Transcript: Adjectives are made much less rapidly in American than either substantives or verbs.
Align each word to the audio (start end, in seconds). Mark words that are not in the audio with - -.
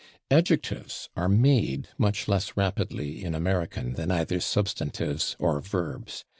Adjectives 0.31 1.09
are 1.15 1.29
made 1.29 1.89
much 1.95 2.27
less 2.27 2.57
rapidly 2.57 3.23
in 3.23 3.35
American 3.35 3.93
than 3.93 4.09
either 4.09 4.39
substantives 4.39 5.35
or 5.37 5.61
verbs. 5.61 6.25